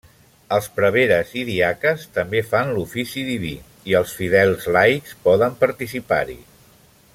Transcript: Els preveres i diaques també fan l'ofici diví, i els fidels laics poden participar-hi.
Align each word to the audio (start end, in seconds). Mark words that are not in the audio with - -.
Els 0.55 0.67
preveres 0.77 1.33
i 1.41 1.43
diaques 1.49 2.05
també 2.15 2.41
fan 2.53 2.73
l'ofici 2.77 3.25
diví, 3.29 3.53
i 3.93 3.97
els 4.01 4.17
fidels 4.23 4.67
laics 4.79 5.15
poden 5.29 5.57
participar-hi. 5.63 6.41